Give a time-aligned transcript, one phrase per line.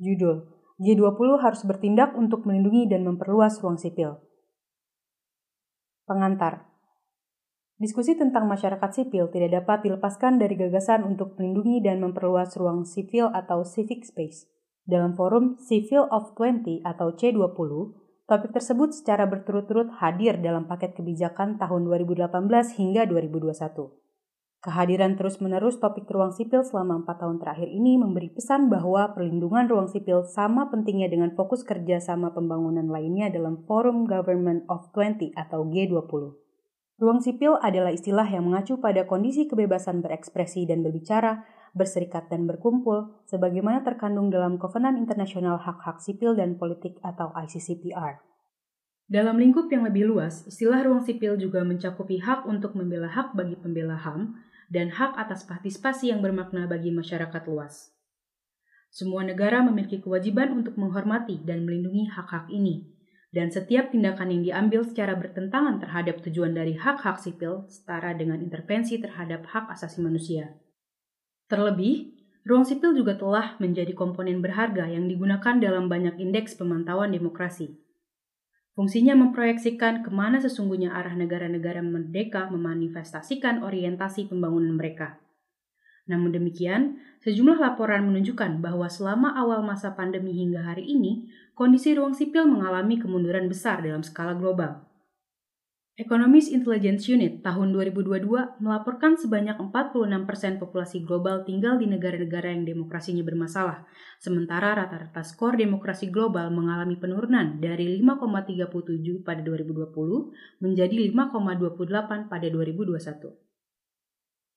[0.00, 0.48] Judul,
[0.80, 4.16] G20 harus bertindak untuk melindungi dan memperluas ruang sipil.
[6.08, 6.64] Pengantar
[7.76, 13.28] Diskusi tentang masyarakat sipil tidak dapat dilepaskan dari gagasan untuk melindungi dan memperluas ruang sipil
[13.32, 14.48] atau civic space.
[14.88, 17.70] Dalam forum Civil of 20 atau C20,
[18.24, 22.32] topik tersebut secara berturut-turut hadir dalam paket kebijakan tahun 2018
[22.80, 23.99] hingga 2021.
[24.60, 29.88] Kehadiran terus-menerus topik ruang sipil selama empat tahun terakhir ini memberi pesan bahwa perlindungan ruang
[29.88, 35.64] sipil sama pentingnya dengan fokus kerja sama pembangunan lainnya dalam Forum Government of 20 atau
[35.64, 36.36] G20.
[37.00, 41.40] Ruang sipil adalah istilah yang mengacu pada kondisi kebebasan berekspresi dan berbicara,
[41.72, 48.20] berserikat dan berkumpul, sebagaimana terkandung dalam Kovenan Internasional Hak-Hak Sipil dan Politik atau ICCPR.
[49.10, 53.58] Dalam lingkup yang lebih luas, istilah ruang sipil juga mencakupi hak untuk membela hak bagi
[53.58, 54.38] pembela HAM,
[54.70, 57.90] dan hak atas partisipasi yang bermakna bagi masyarakat luas.
[58.90, 62.86] Semua negara memiliki kewajiban untuk menghormati dan melindungi hak-hak ini,
[63.30, 68.98] dan setiap tindakan yang diambil secara bertentangan terhadap tujuan dari hak-hak sipil setara dengan intervensi
[68.98, 70.54] terhadap hak asasi manusia.
[71.46, 72.14] Terlebih,
[72.46, 77.78] ruang sipil juga telah menjadi komponen berharga yang digunakan dalam banyak indeks pemantauan demokrasi,
[78.80, 85.20] Fungsinya memproyeksikan ke mana sesungguhnya arah negara-negara merdeka memanifestasikan orientasi pembangunan mereka.
[86.08, 92.16] Namun demikian, sejumlah laporan menunjukkan bahwa selama awal masa pandemi hingga hari ini, kondisi ruang
[92.16, 94.80] sipil mengalami kemunduran besar dalam skala global.
[96.00, 98.24] Economist Intelligence Unit tahun 2022
[98.64, 103.84] melaporkan sebanyak 46% populasi global tinggal di negara-negara yang demokrasinya bermasalah,
[104.16, 113.49] sementara rata-rata skor demokrasi global mengalami penurunan dari 5,37 pada 2020 menjadi 5,28 pada 2021.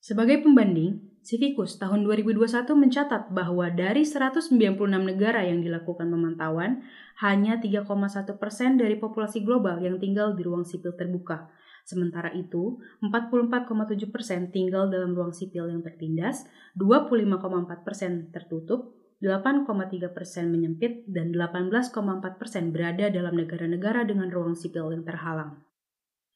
[0.04, 2.44] Sebagai pembanding, Civicus tahun 2021
[2.76, 4.52] mencatat bahwa dari 196
[4.84, 6.84] negara yang dilakukan pemantauan,
[7.24, 11.48] hanya 3,1 persen dari populasi global yang tinggal di ruang sipil terbuka.
[11.88, 16.44] Sementara itu, 44,7 persen tinggal dalam ruang sipil yang tertindas,
[16.76, 18.92] 25,4 persen tertutup,
[19.24, 25.64] 8,3 persen menyempit, dan 18,4 persen berada dalam negara-negara dengan ruang sipil yang terhalang.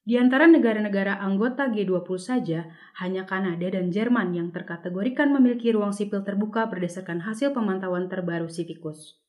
[0.09, 2.65] Di antara negara-negara anggota G20 saja,
[2.97, 9.21] hanya Kanada dan Jerman yang terkategorikan memiliki ruang sipil terbuka berdasarkan hasil pemantauan terbaru Civicus.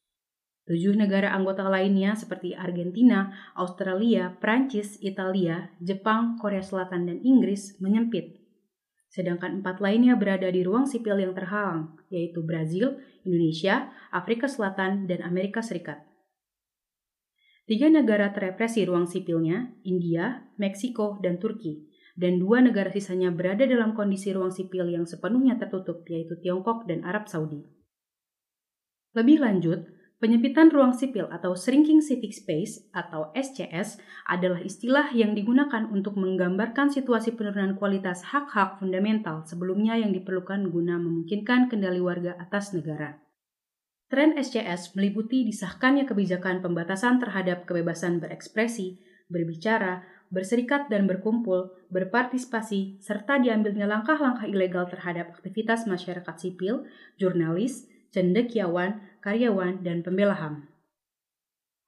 [0.71, 3.27] Tujuh negara anggota lainnya seperti Argentina,
[3.59, 8.39] Australia, Prancis, Italia, Jepang, Korea Selatan, dan Inggris menyempit.
[9.11, 15.27] Sedangkan empat lainnya berada di ruang sipil yang terhalang, yaitu Brazil, Indonesia, Afrika Selatan, dan
[15.27, 16.08] Amerika Serikat.
[17.69, 21.85] Tiga negara terepresi ruang sipilnya, India, Meksiko, dan Turki,
[22.17, 27.05] dan dua negara sisanya berada dalam kondisi ruang sipil yang sepenuhnya tertutup, yaitu Tiongkok dan
[27.05, 27.61] Arab Saudi.
[29.13, 29.85] Lebih lanjut,
[30.17, 36.89] penyempitan ruang sipil atau Shrinking Civic Space atau SCS adalah istilah yang digunakan untuk menggambarkan
[36.89, 43.28] situasi penurunan kualitas hak-hak fundamental sebelumnya yang diperlukan guna memungkinkan kendali warga atas negara.
[44.09, 48.97] Tren SCS meliputi disahkannya kebijakan pembatasan terhadap kebebasan berekspresi,
[49.29, 50.01] berbicara,
[50.33, 56.89] berserikat dan berkumpul, berpartisipasi, serta diambilnya langkah-langkah ilegal terhadap aktivitas masyarakat sipil,
[57.21, 60.65] jurnalis, cendekiawan, karyawan, dan pembela HAM.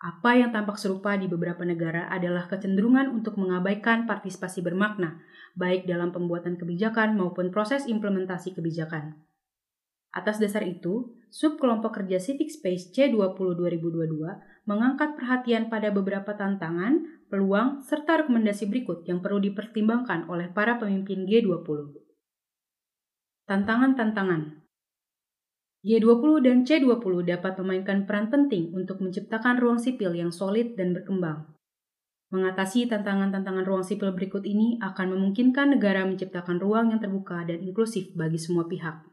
[0.02, 5.22] Apa yang tampak serupa di beberapa negara adalah kecenderungan untuk mengabaikan partisipasi bermakna,
[5.58, 9.18] baik dalam pembuatan kebijakan maupun proses implementasi kebijakan.
[10.10, 17.80] Atas dasar itu, subkelompok kerja Civic Space C20 2022 mengangkat perhatian pada beberapa tantangan, peluang,
[17.82, 21.96] serta rekomendasi berikut yang perlu dipertimbangkan oleh para pemimpin G20.
[23.48, 24.60] Tantangan-tantangan
[25.82, 31.48] G20 dan C20 dapat memainkan peran penting untuk menciptakan ruang sipil yang solid dan berkembang.
[32.32, 38.14] Mengatasi tantangan-tantangan ruang sipil berikut ini akan memungkinkan negara menciptakan ruang yang terbuka dan inklusif
[38.16, 39.11] bagi semua pihak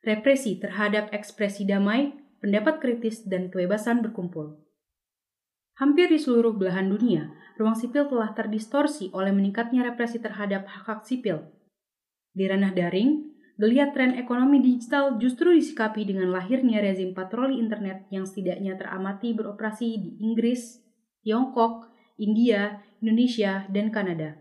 [0.00, 4.56] represi terhadap ekspresi damai, pendapat kritis, dan kebebasan berkumpul.
[5.80, 11.48] Hampir di seluruh belahan dunia, ruang sipil telah terdistorsi oleh meningkatnya represi terhadap hak-hak sipil.
[12.36, 18.28] Di ranah daring, geliat tren ekonomi digital justru disikapi dengan lahirnya rezim patroli internet yang
[18.28, 20.80] setidaknya teramati beroperasi di Inggris,
[21.24, 24.36] Tiongkok, India, Indonesia, dan Kanada.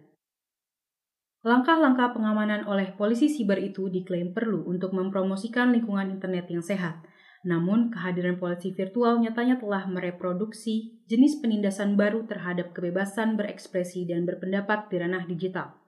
[1.39, 6.99] Langkah-langkah pengamanan oleh polisi siber itu diklaim perlu untuk mempromosikan lingkungan internet yang sehat.
[7.47, 14.91] Namun, kehadiran polisi virtual nyatanya telah mereproduksi jenis penindasan baru terhadap kebebasan berekspresi dan berpendapat
[14.91, 15.79] di ranah digital.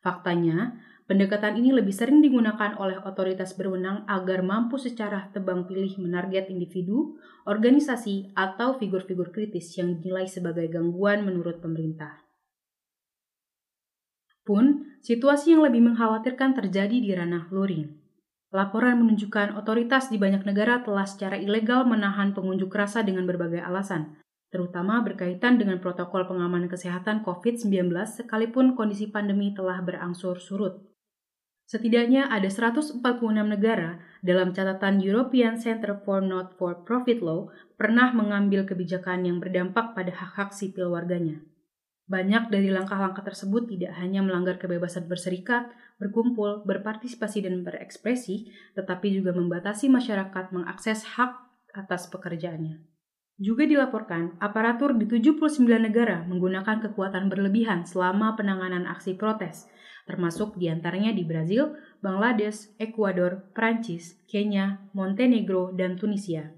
[0.00, 6.52] Faktanya, Pendekatan ini lebih sering digunakan oleh otoritas berwenang agar mampu secara tebang pilih menarget
[6.52, 7.16] individu,
[7.48, 12.27] organisasi, atau figur-figur kritis yang dinilai sebagai gangguan menurut pemerintah.
[14.48, 18.00] Pun, situasi yang lebih mengkhawatirkan terjadi di ranah luring.
[18.48, 24.16] Laporan menunjukkan otoritas di banyak negara telah secara ilegal menahan pengunjuk rasa dengan berbagai alasan,
[24.48, 30.80] terutama berkaitan dengan protokol pengamanan kesehatan COVID-19 sekalipun kondisi pandemi telah berangsur surut.
[31.68, 33.04] Setidaknya ada 146
[33.44, 39.92] negara dalam catatan European Center for Not for Profit Law pernah mengambil kebijakan yang berdampak
[39.92, 41.44] pada hak-hak sipil warganya.
[42.08, 45.68] Banyak dari langkah-langkah tersebut tidak hanya melanggar kebebasan berserikat,
[46.00, 51.36] berkumpul, berpartisipasi, dan berekspresi, tetapi juga membatasi masyarakat mengakses hak
[51.76, 52.80] atas pekerjaannya.
[53.38, 59.70] Juga dilaporkan, aparatur di 79 negara menggunakan kekuatan berlebihan selama penanganan aksi protes,
[60.10, 66.57] termasuk di antaranya di Brazil, Bangladesh, Ekuador, Prancis, Kenya, Montenegro, dan Tunisia.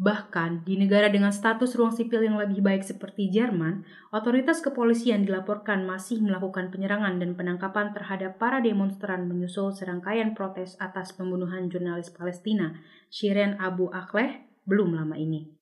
[0.00, 3.84] Bahkan di negara dengan status ruang sipil yang lebih baik seperti Jerman,
[4.16, 11.12] otoritas kepolisian dilaporkan masih melakukan penyerangan dan penangkapan terhadap para demonstran menyusul serangkaian protes atas
[11.12, 12.80] pembunuhan jurnalis Palestina,
[13.12, 15.52] Shirin Abu Akleh, belum lama ini.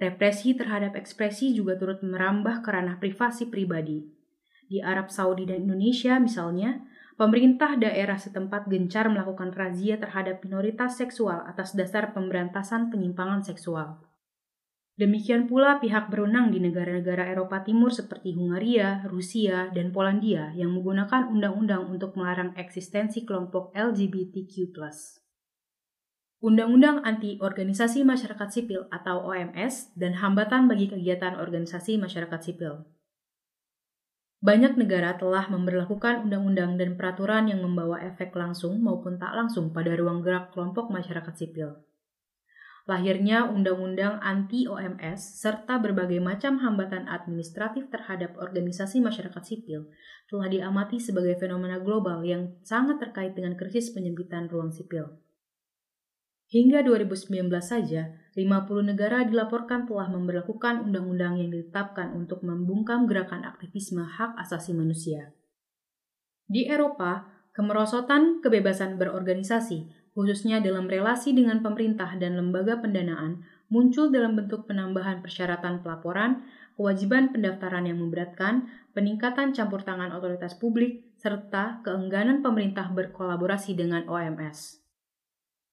[0.00, 4.00] Represi terhadap ekspresi juga turut merambah ke ranah privasi pribadi,
[4.64, 6.87] di Arab Saudi dan Indonesia misalnya,
[7.18, 13.98] pemerintah daerah setempat gencar melakukan razia terhadap minoritas seksual atas dasar pemberantasan penyimpangan seksual.
[14.98, 21.30] Demikian pula pihak berwenang di negara-negara Eropa Timur seperti Hungaria, Rusia, dan Polandia yang menggunakan
[21.30, 24.74] undang-undang untuk melarang eksistensi kelompok LGBTQ+.
[26.38, 32.86] Undang-undang Anti Organisasi Masyarakat Sipil atau OMS dan hambatan bagi kegiatan organisasi masyarakat sipil.
[34.38, 39.98] Banyak negara telah memperlakukan undang-undang dan peraturan yang membawa efek langsung maupun tak langsung pada
[39.98, 41.82] ruang gerak kelompok masyarakat sipil.
[42.88, 49.92] Lahirnya undang-undang anti-OMS serta berbagai macam hambatan administratif terhadap organisasi masyarakat sipil
[50.24, 55.20] telah diamati sebagai fenomena global yang sangat terkait dengan krisis penyempitan ruang sipil.
[56.48, 64.00] Hingga 2019 saja, 50 negara dilaporkan telah memperlakukan undang-undang yang ditetapkan untuk membungkam gerakan aktivisme
[64.00, 65.36] hak asasi manusia.
[66.48, 74.32] Di Eropa, kemerosotan kebebasan berorganisasi, khususnya dalam relasi dengan pemerintah dan lembaga pendanaan, muncul dalam
[74.32, 76.48] bentuk penambahan persyaratan pelaporan,
[76.80, 84.87] kewajiban pendaftaran yang memberatkan, peningkatan campur tangan otoritas publik, serta keengganan pemerintah berkolaborasi dengan OMS.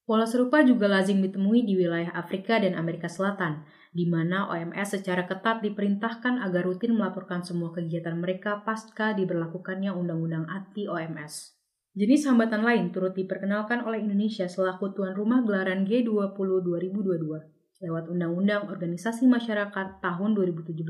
[0.05, 5.25] Pola serupa juga lazim ditemui di wilayah Afrika dan Amerika Selatan, di mana OMS secara
[5.25, 11.57] ketat diperintahkan agar rutin melaporkan semua kegiatan mereka pasca diberlakukannya Undang-Undang anti OMS.
[11.97, 18.71] Jenis hambatan lain turut diperkenalkan oleh Indonesia selaku tuan rumah gelaran G20 2022 lewat Undang-Undang
[18.71, 20.85] Organisasi Masyarakat tahun 2017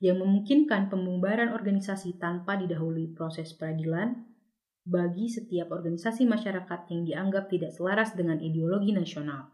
[0.00, 4.24] yang memungkinkan pembubaran organisasi tanpa didahului proses peradilan,
[4.84, 9.48] bagi setiap organisasi masyarakat yang dianggap tidak selaras dengan ideologi nasional.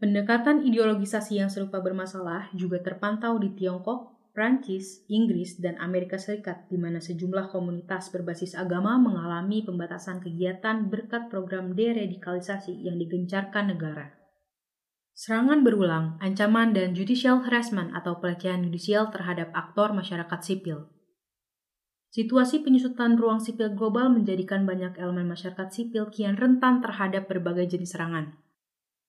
[0.00, 6.80] Pendekatan ideologisasi yang serupa bermasalah juga terpantau di Tiongkok, Prancis, Inggris, dan Amerika Serikat, di
[6.80, 14.16] mana sejumlah komunitas berbasis agama mengalami pembatasan kegiatan berkat program deradikalisasi yang digencarkan negara.
[15.12, 20.88] Serangan berulang, ancaman, dan judicial harassment atau pelecehan judicial terhadap aktor masyarakat sipil
[22.12, 27.96] Situasi penyusutan ruang sipil global menjadikan banyak elemen masyarakat sipil kian rentan terhadap berbagai jenis
[27.96, 28.36] serangan.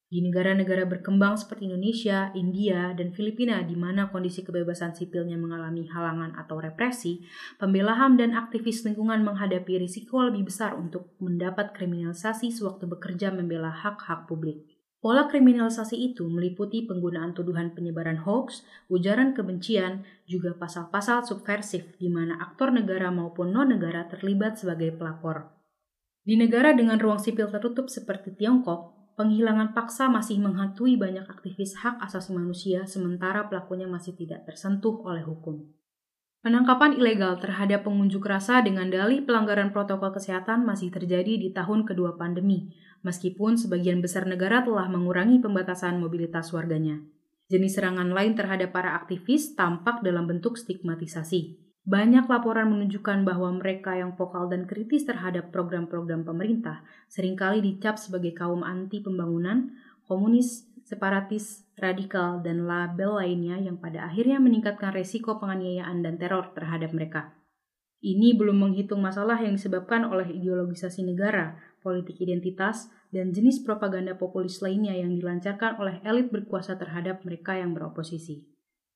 [0.08, 6.38] Di negara-negara berkembang seperti Indonesia, India, dan Filipina di mana kondisi kebebasan sipilnya mengalami halangan
[6.40, 7.28] atau represi,
[7.60, 13.74] pembela HAM dan aktivis lingkungan menghadapi risiko lebih besar untuk mendapat kriminalisasi sewaktu bekerja membela
[13.74, 14.73] hak-hak publik.
[15.04, 22.40] Pola kriminalisasi itu meliputi penggunaan tuduhan penyebaran hoax, ujaran kebencian, juga pasal-pasal subversif di mana
[22.40, 25.52] aktor negara maupun non-negara terlibat sebagai pelapor.
[26.24, 32.00] Di negara dengan ruang sipil tertutup seperti Tiongkok, penghilangan paksa masih menghantui banyak aktivis hak
[32.00, 35.68] asasi manusia sementara pelakunya masih tidak tersentuh oleh hukum.
[36.44, 42.16] Penangkapan ilegal terhadap pengunjuk rasa dengan dalih pelanggaran protokol kesehatan masih terjadi di tahun kedua
[42.16, 42.72] pandemi,
[43.04, 47.04] meskipun sebagian besar negara telah mengurangi pembatasan mobilitas warganya.
[47.52, 51.60] Jenis serangan lain terhadap para aktivis tampak dalam bentuk stigmatisasi.
[51.84, 56.80] Banyak laporan menunjukkan bahwa mereka yang vokal dan kritis terhadap program-program pemerintah
[57.12, 59.76] sering kali dicap sebagai kaum anti pembangunan,
[60.08, 66.96] komunis, separatis, radikal, dan label lainnya yang pada akhirnya meningkatkan resiko penganiayaan dan teror terhadap
[66.96, 67.36] mereka.
[68.04, 74.64] Ini belum menghitung masalah yang disebabkan oleh ideologisasi negara, politik identitas, dan jenis propaganda populis
[74.64, 78.48] lainnya yang dilancarkan oleh elit berkuasa terhadap mereka yang beroposisi.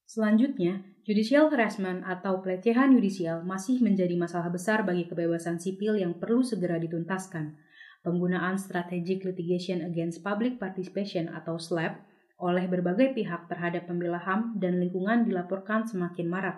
[0.07, 6.41] Selanjutnya, judicial harassment atau pelecehan yudisial masih menjadi masalah besar bagi kebebasan sipil yang perlu
[6.41, 7.59] segera dituntaskan.
[8.07, 11.99] Penggunaan Strategic Litigation Against Public Participation atau SLAP
[12.39, 16.57] oleh berbagai pihak terhadap pembela HAM dan lingkungan dilaporkan semakin marak.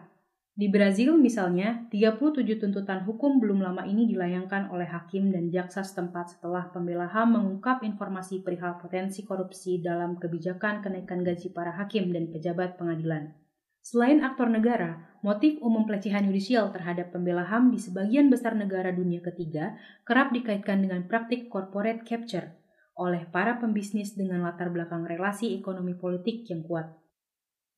[0.60, 6.36] Di Brazil misalnya, 37 tuntutan hukum belum lama ini dilayangkan oleh hakim dan jaksa setempat
[6.36, 12.28] setelah pembela HAM mengungkap informasi perihal potensi korupsi dalam kebijakan kenaikan gaji para hakim dan
[12.28, 13.32] pejabat pengadilan.
[13.80, 19.24] Selain aktor negara, motif umum pelecehan yudisial terhadap pembela HAM di sebagian besar negara dunia
[19.24, 22.52] ketiga kerap dikaitkan dengan praktik corporate capture
[23.00, 27.00] oleh para pembisnis dengan latar belakang relasi ekonomi politik yang kuat.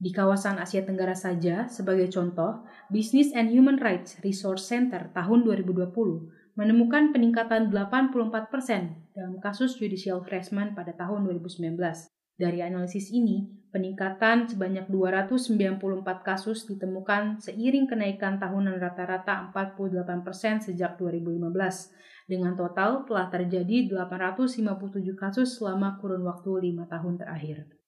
[0.01, 5.93] Di kawasan Asia Tenggara saja, sebagai contoh, Business and Human Rights Resource Center tahun 2020
[6.58, 11.77] menemukan peningkatan 84% dalam kasus judicial harassment pada tahun 2019.
[12.34, 15.77] Dari analisis ini, peningkatan sebanyak 294
[16.25, 21.93] kasus ditemukan seiring kenaikan tahunan rata-rata 48% sejak 2015.
[22.25, 24.65] Dengan total telah terjadi 857
[25.13, 27.81] kasus selama kurun waktu 5 tahun terakhir.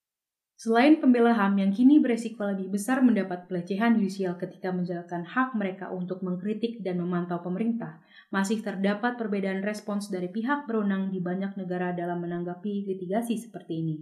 [0.54, 5.90] Selain pembela HAM yang kini beresiko lebih besar mendapat pelecehan yudisial ketika menjalankan hak mereka
[5.90, 11.92] untuk mengkritik dan memantau pemerintah, masih terdapat perbedaan respons dari pihak berwenang di banyak negara
[11.92, 13.98] dalam menanggapi litigasi seperti ini.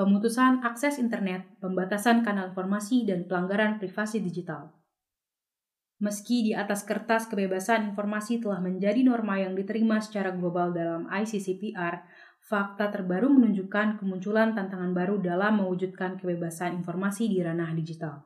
[0.00, 4.72] Pemutusan akses internet, pembatasan kanal informasi, dan pelanggaran privasi digital.
[6.00, 12.00] Meski di atas kertas kebebasan informasi telah menjadi norma yang diterima secara global dalam ICCPR,
[12.40, 18.24] fakta terbaru menunjukkan kemunculan tantangan baru dalam mewujudkan kebebasan informasi di ranah digital.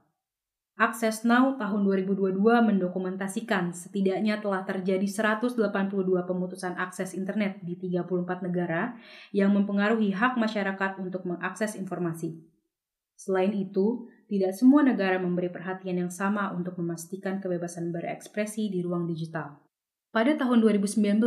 [0.74, 5.54] Access Now tahun 2022 mendokumentasikan setidaknya telah terjadi 182
[6.26, 8.98] pemutusan akses internet di 34 negara
[9.30, 12.42] yang mempengaruhi hak masyarakat untuk mengakses informasi.
[13.14, 19.06] Selain itu, tidak semua negara memberi perhatian yang sama untuk memastikan kebebasan berekspresi di ruang
[19.06, 19.62] digital.
[20.10, 21.22] Pada tahun 2019,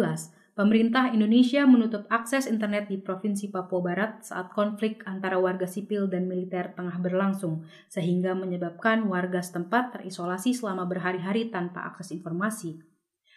[0.57, 6.25] Pemerintah Indonesia menutup akses internet di Provinsi Papua Barat saat konflik antara warga sipil dan
[6.25, 12.81] militer tengah berlangsung, sehingga menyebabkan warga setempat terisolasi selama berhari-hari tanpa akses informasi.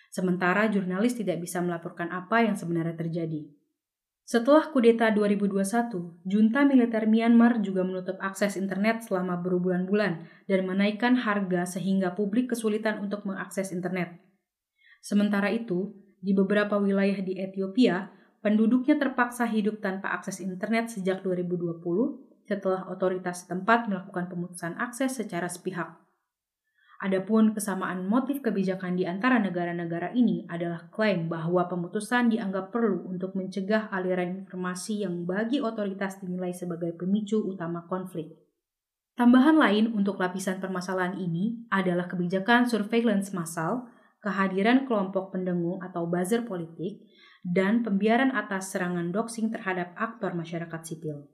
[0.09, 3.53] Sementara jurnalis tidak bisa melaporkan apa yang sebenarnya terjadi.
[4.25, 11.77] Setelah kudeta 2021, junta militer Myanmar juga menutup akses internet selama berbulan-bulan dan menaikkan harga
[11.77, 14.17] sehingga publik kesulitan untuk mengakses internet.
[15.05, 18.13] Sementara itu, di beberapa wilayah di Ethiopia,
[18.45, 21.81] penduduknya terpaksa hidup tanpa akses internet sejak 2020
[22.49, 25.97] setelah otoritas setempat melakukan pemutusan akses secara sepihak.
[27.01, 33.33] Adapun kesamaan motif kebijakan di antara negara-negara ini adalah klaim bahwa pemutusan dianggap perlu untuk
[33.33, 38.37] mencegah aliran informasi yang bagi otoritas dinilai sebagai pemicu utama konflik.
[39.17, 43.89] Tambahan lain untuk lapisan permasalahan ini adalah kebijakan surveillance massal
[44.21, 47.05] kehadiran kelompok pendengung atau buzzer politik,
[47.41, 51.25] dan pembiaran atas serangan doxing terhadap aktor masyarakat sipil.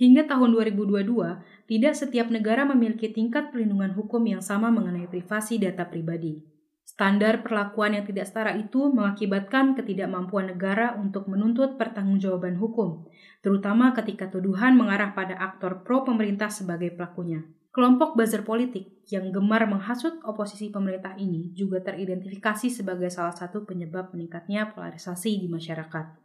[0.00, 5.84] Hingga tahun 2022, tidak setiap negara memiliki tingkat perlindungan hukum yang sama mengenai privasi data
[5.84, 6.40] pribadi.
[6.88, 13.06] Standar perlakuan yang tidak setara itu mengakibatkan ketidakmampuan negara untuk menuntut pertanggungjawaban hukum,
[13.44, 17.46] terutama ketika tuduhan mengarah pada aktor pro pemerintah sebagai pelakunya.
[17.70, 24.10] Kelompok buzzer politik yang gemar menghasut oposisi pemerintah ini juga teridentifikasi sebagai salah satu penyebab
[24.10, 26.18] meningkatnya polarisasi di masyarakat.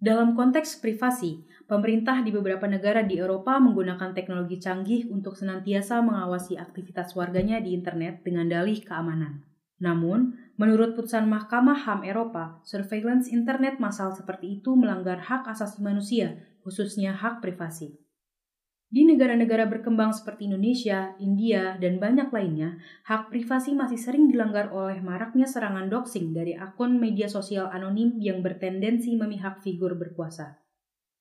[0.00, 6.56] Dalam konteks privasi, pemerintah di beberapa negara di Eropa menggunakan teknologi canggih untuk senantiasa mengawasi
[6.56, 9.44] aktivitas warganya di internet dengan dalih keamanan.
[9.76, 16.40] Namun, menurut putusan Mahkamah HAM Eropa, surveillance internet massal seperti itu melanggar hak asasi manusia,
[16.64, 18.05] khususnya hak privasi.
[18.86, 25.02] Di negara-negara berkembang seperti Indonesia, India, dan banyak lainnya, hak privasi masih sering dilanggar oleh
[25.02, 30.62] maraknya serangan doxing dari akun media sosial anonim yang bertendensi memihak figur berkuasa.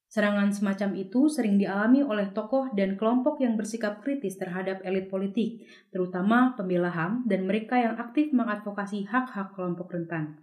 [0.05, 5.65] Serangan semacam itu sering dialami oleh tokoh dan kelompok yang bersikap kritis terhadap elit politik,
[5.89, 10.39] terutama pembela HAM dan mereka yang aktif mengadvokasi hak-hak kelompok rentan.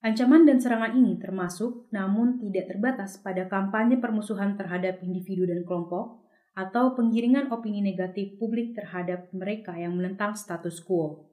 [0.00, 6.23] Ancaman dan serangan ini termasuk, namun tidak terbatas pada kampanye permusuhan terhadap individu dan kelompok,
[6.54, 11.30] atau penggiringan opini negatif publik terhadap mereka yang menentang status quo.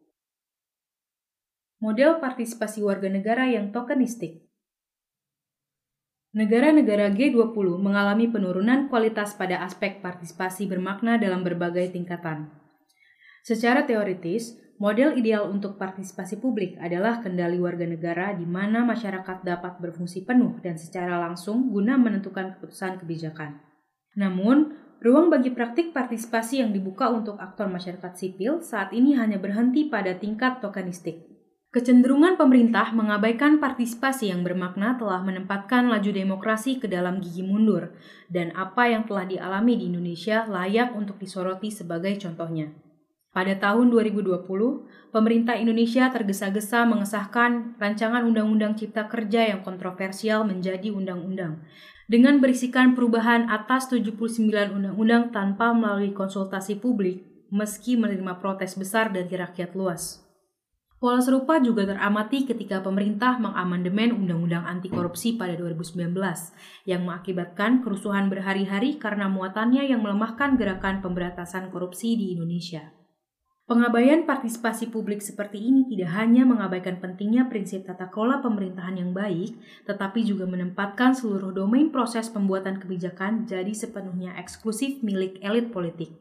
[1.81, 4.51] Model partisipasi warga negara yang tokenistik
[6.31, 12.47] Negara-negara G20 mengalami penurunan kualitas pada aspek partisipasi bermakna dalam berbagai tingkatan.
[13.43, 19.83] Secara teoritis, model ideal untuk partisipasi publik adalah kendali warga negara di mana masyarakat dapat
[19.83, 23.59] berfungsi penuh dan secara langsung guna menentukan keputusan kebijakan.
[24.15, 24.71] Namun,
[25.01, 30.13] ruang bagi praktik partisipasi yang dibuka untuk aktor masyarakat sipil saat ini hanya berhenti pada
[30.13, 31.25] tingkat tokenistik.
[31.71, 37.95] Kecenderungan pemerintah mengabaikan partisipasi yang bermakna telah menempatkan laju demokrasi ke dalam gigi mundur,
[38.27, 42.75] dan apa yang telah dialami di Indonesia layak untuk disoroti sebagai contohnya.
[43.31, 44.43] Pada tahun 2020,
[45.15, 51.63] pemerintah Indonesia tergesa-gesa mengesahkan rancangan Undang-Undang Cipta Kerja yang kontroversial menjadi undang-undang,
[52.11, 54.35] dengan berisikan perubahan atas 79
[54.75, 60.19] undang-undang tanpa melalui konsultasi publik, meski menerima protes besar dari rakyat luas.
[60.99, 66.13] Pola serupa juga teramati ketika pemerintah mengamandemen Undang-Undang Anti Korupsi pada 2019
[66.83, 73.00] yang mengakibatkan kerusuhan berhari-hari karena muatannya yang melemahkan gerakan pemberantasan korupsi di Indonesia.
[73.71, 79.55] Pengabaian partisipasi publik seperti ini tidak hanya mengabaikan pentingnya prinsip tata kelola pemerintahan yang baik,
[79.87, 86.11] tetapi juga menempatkan seluruh domain proses pembuatan kebijakan jadi sepenuhnya eksklusif milik elit politik.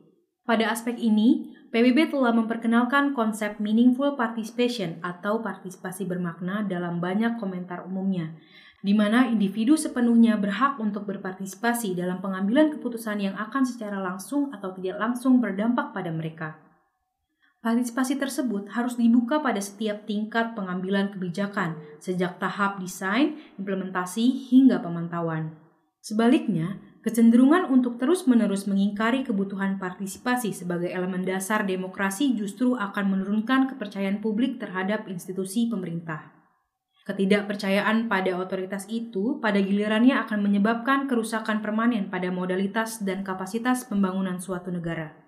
[0.47, 7.83] Pada aspek ini, PBB telah memperkenalkan konsep meaningful participation atau partisipasi bermakna dalam banyak komentar
[7.83, 8.31] umumnya,
[8.79, 14.71] di mana individu sepenuhnya berhak untuk berpartisipasi dalam pengambilan keputusan yang akan secara langsung atau
[14.79, 16.70] tidak langsung berdampak pada mereka.
[17.61, 25.53] Partisipasi tersebut harus dibuka pada setiap tingkat pengambilan kebijakan, sejak tahap desain, implementasi, hingga pemantauan.
[26.01, 34.21] Sebaliknya, Kecenderungan untuk terus-menerus mengingkari kebutuhan partisipasi sebagai elemen dasar demokrasi justru akan menurunkan kepercayaan
[34.21, 36.29] publik terhadap institusi pemerintah.
[37.09, 44.37] Ketidakpercayaan pada otoritas itu pada gilirannya akan menyebabkan kerusakan permanen pada modalitas dan kapasitas pembangunan
[44.37, 45.20] suatu negara.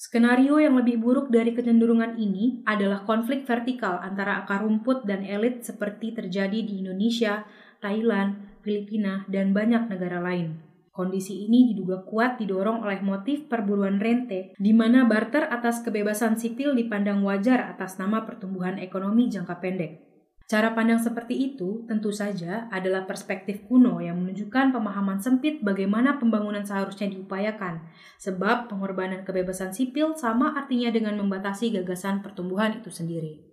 [0.00, 5.60] Skenario yang lebih buruk dari kecenderungan ini adalah konflik vertikal antara akar rumput dan elit
[5.60, 7.44] seperti terjadi di Indonesia,
[7.84, 10.56] Thailand, Filipina, dan banyak negara lain.
[10.88, 16.72] Kondisi ini diduga kuat didorong oleh motif perburuan rente, di mana barter atas kebebasan sipil
[16.72, 20.09] dipandang wajar atas nama pertumbuhan ekonomi jangka pendek.
[20.50, 26.66] Cara pandang seperti itu tentu saja adalah perspektif kuno yang menunjukkan pemahaman sempit bagaimana pembangunan
[26.66, 27.86] seharusnya diupayakan,
[28.18, 33.46] sebab pengorbanan kebebasan sipil sama artinya dengan membatasi gagasan pertumbuhan itu sendiri.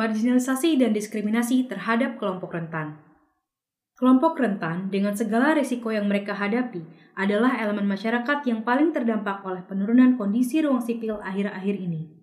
[0.00, 3.04] Marginalisasi dan diskriminasi terhadap kelompok rentan.
[4.00, 6.88] Kelompok rentan dengan segala risiko yang mereka hadapi
[7.20, 12.17] adalah elemen masyarakat yang paling terdampak oleh penurunan kondisi ruang sipil akhir-akhir ini.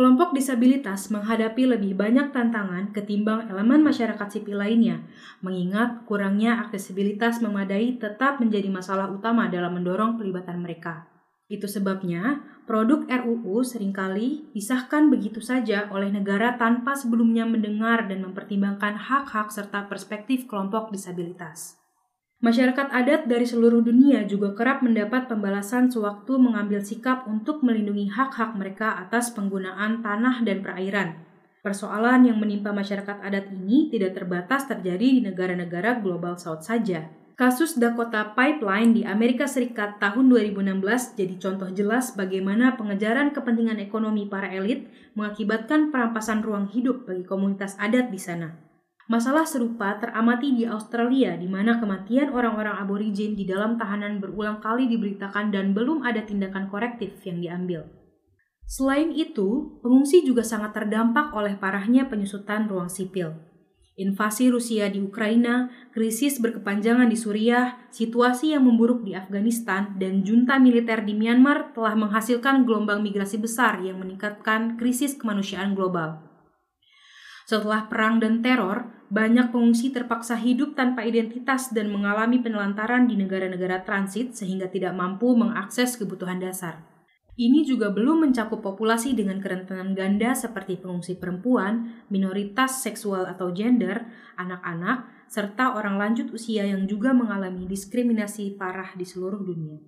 [0.00, 5.04] Kelompok disabilitas menghadapi lebih banyak tantangan ketimbang elemen masyarakat sipil lainnya,
[5.44, 11.04] mengingat kurangnya aksesibilitas memadai tetap menjadi masalah utama dalam mendorong pelibatan mereka.
[11.52, 18.24] Itu sebabnya produk RUU sering kali disahkan begitu saja oleh negara tanpa sebelumnya mendengar dan
[18.24, 21.79] mempertimbangkan hak-hak serta perspektif kelompok disabilitas.
[22.40, 28.56] Masyarakat adat dari seluruh dunia juga kerap mendapat pembalasan sewaktu mengambil sikap untuk melindungi hak-hak
[28.56, 31.20] mereka atas penggunaan tanah dan perairan.
[31.60, 37.12] Persoalan yang menimpa masyarakat adat ini tidak terbatas terjadi di negara-negara global South saja.
[37.36, 44.24] Kasus Dakota Pipeline di Amerika Serikat tahun 2016 jadi contoh jelas bagaimana pengejaran kepentingan ekonomi
[44.24, 48.69] para elit mengakibatkan perampasan ruang hidup bagi komunitas adat di sana.
[49.10, 54.86] Masalah serupa teramati di Australia di mana kematian orang-orang aborigin di dalam tahanan berulang kali
[54.86, 57.90] diberitakan dan belum ada tindakan korektif yang diambil.
[58.70, 63.50] Selain itu, pengungsi juga sangat terdampak oleh parahnya penyusutan ruang sipil
[64.00, 70.56] invasi Rusia di Ukraina, krisis berkepanjangan di Suriah, situasi yang memburuk di Afghanistan, dan junta
[70.56, 76.24] militer di Myanmar telah menghasilkan gelombang migrasi besar yang meningkatkan krisis kemanusiaan global.
[77.44, 83.82] Setelah perang dan teror, banyak pengungsi terpaksa hidup tanpa identitas dan mengalami penelantaran di negara-negara
[83.82, 86.86] transit sehingga tidak mampu mengakses kebutuhan dasar.
[87.34, 94.06] Ini juga belum mencakup populasi dengan kerentanan ganda seperti pengungsi perempuan, minoritas seksual atau gender,
[94.38, 99.80] anak-anak, serta orang lanjut usia yang juga mengalami diskriminasi parah di seluruh dunia.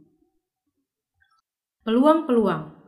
[1.82, 2.82] Peluang-peluang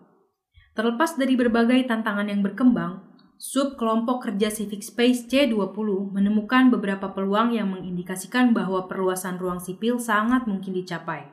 [0.74, 3.03] Terlepas dari berbagai tantangan yang berkembang,
[3.38, 9.98] sub kelompok kerja Civic Space C20 menemukan beberapa peluang yang mengindikasikan bahwa perluasan ruang sipil
[9.98, 11.30] sangat mungkin dicapai.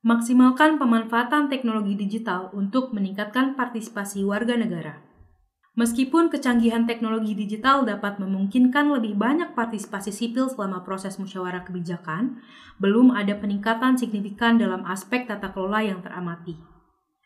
[0.00, 5.10] Maksimalkan pemanfaatan teknologi digital untuk meningkatkan partisipasi warga negara.
[5.78, 12.42] Meskipun kecanggihan teknologi digital dapat memungkinkan lebih banyak partisipasi sipil selama proses musyawarah kebijakan,
[12.82, 16.69] belum ada peningkatan signifikan dalam aspek tata kelola yang teramati.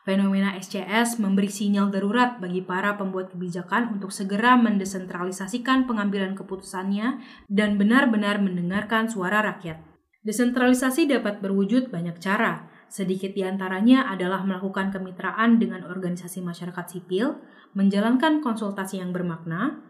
[0.05, 7.81] Fenomena SCS memberi sinyal darurat bagi para pembuat kebijakan untuk segera mendesentralisasikan pengambilan keputusannya dan
[7.81, 9.81] benar-benar mendengarkan suara rakyat.
[10.21, 12.69] Desentralisasi dapat berwujud banyak cara.
[12.93, 17.41] Sedikit di antaranya adalah melakukan kemitraan dengan organisasi masyarakat sipil,
[17.73, 19.81] menjalankan konsultasi yang bermakna,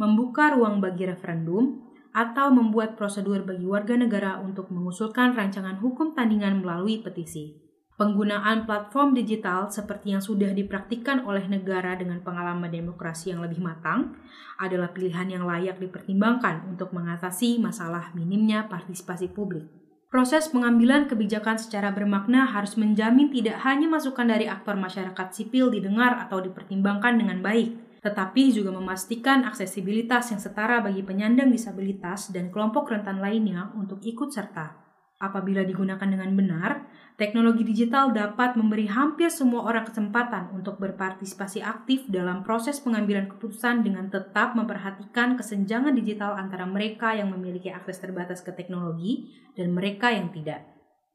[0.00, 1.84] membuka ruang bagi referendum,
[2.16, 7.63] atau membuat prosedur bagi warga negara untuk mengusulkan rancangan hukum tandingan melalui petisi.
[7.94, 14.18] Penggunaan platform digital seperti yang sudah dipraktikkan oleh negara dengan pengalaman demokrasi yang lebih matang
[14.58, 19.70] adalah pilihan yang layak dipertimbangkan untuk mengatasi masalah minimnya partisipasi publik.
[20.10, 26.18] Proses pengambilan kebijakan secara bermakna harus menjamin tidak hanya masukan dari aktor masyarakat sipil didengar
[26.18, 32.90] atau dipertimbangkan dengan baik, tetapi juga memastikan aksesibilitas yang setara bagi penyandang disabilitas dan kelompok
[32.90, 34.82] rentan lainnya untuk ikut serta.
[35.18, 42.10] Apabila digunakan dengan benar, teknologi digital dapat memberi hampir semua orang kesempatan untuk berpartisipasi aktif
[42.10, 48.42] dalam proses pengambilan keputusan dengan tetap memperhatikan kesenjangan digital antara mereka yang memiliki akses terbatas
[48.42, 50.66] ke teknologi dan mereka yang tidak.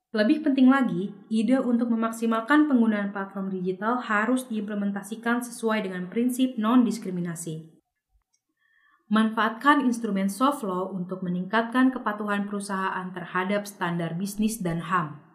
[0.10, 7.78] Lebih penting lagi, ide untuk memaksimalkan penggunaan platform digital harus diimplementasikan sesuai dengan prinsip non-diskriminasi.
[9.10, 15.29] Manfaatkan instrumen soft law untuk meningkatkan kepatuhan perusahaan terhadap standar bisnis dan HAM.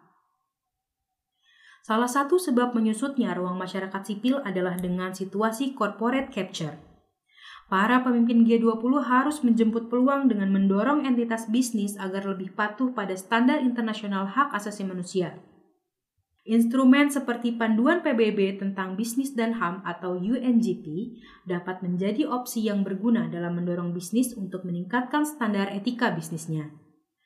[1.85, 6.81] Salah satu sebab menyusutnya ruang masyarakat sipil adalah dengan situasi corporate capture.
[7.69, 13.61] Para pemimpin G20 harus menjemput peluang dengan mendorong entitas bisnis agar lebih patuh pada standar
[13.61, 15.37] internasional hak asasi manusia.
[16.49, 23.29] Instrumen seperti Panduan PBB tentang Bisnis dan HAM atau UNGP dapat menjadi opsi yang berguna
[23.29, 26.69] dalam mendorong bisnis untuk meningkatkan standar etika bisnisnya.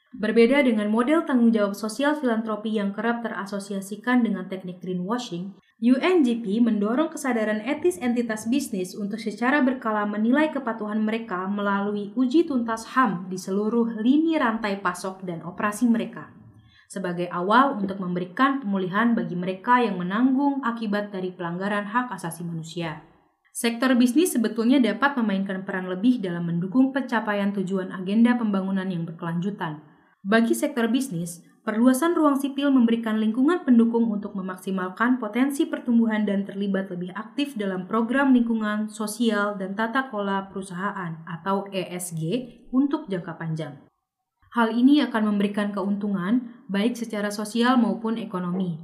[0.09, 7.13] Berbeda dengan model tanggung jawab sosial filantropi yang kerap terasosiasikan dengan teknik greenwashing, UNGP mendorong
[7.13, 13.37] kesadaran etis entitas bisnis untuk secara berkala menilai kepatuhan mereka melalui uji tuntas HAM di
[13.37, 16.39] seluruh lini rantai pasok dan operasi mereka
[16.89, 23.05] sebagai awal untuk memberikan pemulihan bagi mereka yang menanggung akibat dari pelanggaran hak asasi manusia.
[23.53, 29.85] Sektor bisnis sebetulnya dapat memainkan peran lebih dalam mendukung pencapaian tujuan agenda pembangunan yang berkelanjutan.
[30.19, 36.91] Bagi sektor bisnis, perluasan ruang sipil memberikan lingkungan pendukung untuk memaksimalkan potensi pertumbuhan dan terlibat
[36.91, 42.23] lebih aktif dalam program lingkungan, sosial, dan tata kelola perusahaan atau ESG
[42.75, 43.79] untuk jangka panjang.
[44.51, 48.75] Hal ini akan memberikan keuntungan baik secara sosial maupun ekonomi.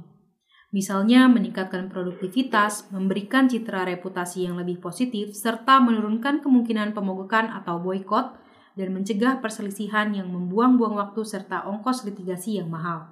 [0.72, 8.45] Misalnya meningkatkan produktivitas, memberikan citra reputasi yang lebih positif, serta menurunkan kemungkinan pemogokan atau boykot
[8.76, 13.08] dan mencegah perselisihan yang membuang-buang waktu serta ongkos litigasi yang mahal.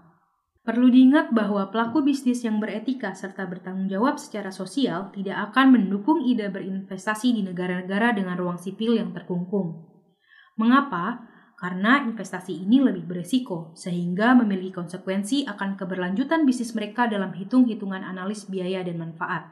[0.65, 6.25] Perlu diingat bahwa pelaku bisnis yang beretika serta bertanggung jawab secara sosial tidak akan mendukung
[6.25, 9.89] ide berinvestasi di negara-negara dengan ruang sipil yang terkungkung.
[10.57, 11.35] Mengapa?
[11.65, 18.45] karena investasi ini lebih beresiko, sehingga memiliki konsekuensi akan keberlanjutan bisnis mereka dalam hitung-hitungan analis
[18.51, 19.49] biaya dan manfaat.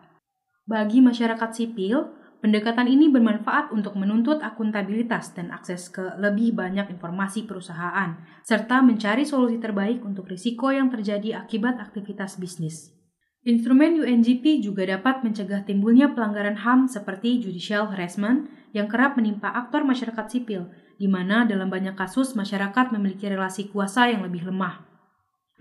[0.69, 7.47] Bagi masyarakat sipil, pendekatan ini bermanfaat untuk menuntut akuntabilitas dan akses ke lebih banyak informasi
[7.47, 12.91] perusahaan, serta mencari solusi terbaik untuk risiko yang terjadi akibat aktivitas bisnis.
[13.43, 19.83] Instrumen UNGP juga dapat mencegah timbulnya pelanggaran HAM seperti judicial harassment yang kerap menimpa aktor
[19.83, 24.92] masyarakat sipil di mana dalam banyak kasus masyarakat memiliki relasi kuasa yang lebih lemah.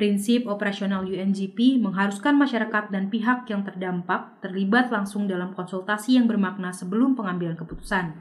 [0.02, 6.74] Prinsip operasional UNGP mengharuskan masyarakat dan pihak yang terdampak terlibat langsung dalam konsultasi yang bermakna
[6.74, 8.18] sebelum pengambilan keputusan.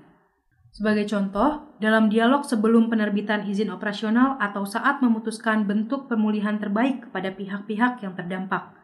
[0.76, 7.32] Sebagai contoh, dalam dialog sebelum penerbitan izin operasional atau saat memutuskan bentuk pemulihan terbaik kepada
[7.32, 8.76] pihak-pihak yang terdampak,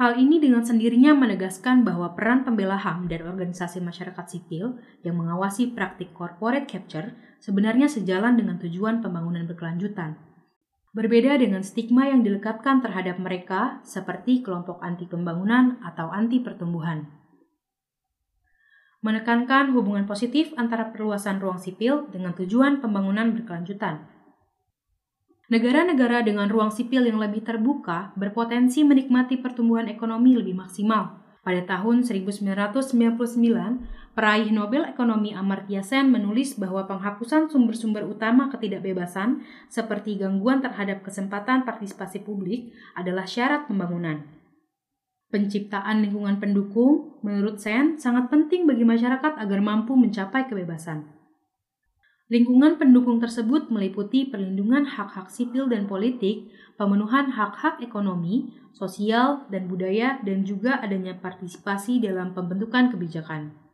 [0.00, 5.76] Hal ini dengan sendirinya menegaskan bahwa peran pembela HAM dan organisasi masyarakat sipil yang mengawasi
[5.76, 10.29] praktik corporate capture sebenarnya sejalan dengan tujuan pembangunan berkelanjutan.
[10.90, 17.06] Berbeda dengan stigma yang dilekatkan terhadap mereka seperti kelompok anti pembangunan atau anti pertumbuhan.
[19.00, 24.20] Menekankan hubungan positif antara perluasan ruang sipil dengan tujuan pembangunan berkelanjutan
[25.50, 31.18] Negara-negara dengan ruang sipil yang lebih terbuka berpotensi menikmati pertumbuhan ekonomi lebih maksimal.
[31.42, 40.18] Pada tahun 1999, peraih Nobel Ekonomi Amartya Sen menulis bahwa penghapusan sumber-sumber utama ketidakbebasan seperti
[40.18, 44.26] gangguan terhadap kesempatan partisipasi publik adalah syarat pembangunan.
[45.30, 51.06] Penciptaan lingkungan pendukung, menurut Sen, sangat penting bagi masyarakat agar mampu mencapai kebebasan.
[52.30, 60.18] Lingkungan pendukung tersebut meliputi perlindungan hak-hak sipil dan politik, pemenuhan hak-hak ekonomi, sosial, dan budaya,
[60.22, 63.69] dan juga adanya partisipasi dalam pembentukan kebijakan.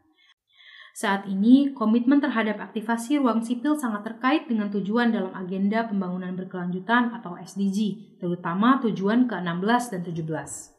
[0.97, 7.13] Saat ini, komitmen terhadap aktivasi ruang sipil sangat terkait dengan tujuan dalam agenda pembangunan berkelanjutan
[7.21, 10.73] atau SDG, terutama tujuan ke-16 dan 17.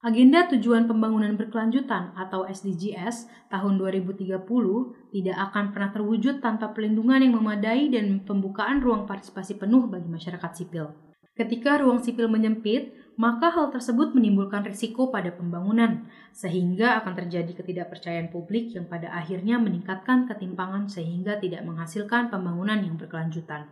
[0.00, 4.42] Agenda Tujuan Pembangunan Berkelanjutan atau SDGs tahun 2030
[5.12, 10.50] tidak akan pernah terwujud tanpa pelindungan yang memadai dan pembukaan ruang partisipasi penuh bagi masyarakat
[10.56, 10.90] sipil.
[11.38, 18.30] Ketika ruang sipil menyempit, maka hal tersebut menimbulkan risiko pada pembangunan, sehingga akan terjadi ketidakpercayaan
[18.30, 23.70] publik yang pada akhirnya meningkatkan ketimpangan sehingga tidak menghasilkan pembangunan yang berkelanjutan.